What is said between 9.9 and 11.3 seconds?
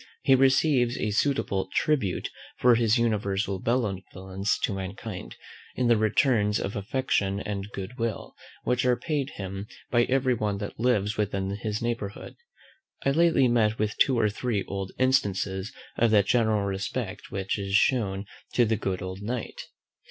by every one that lives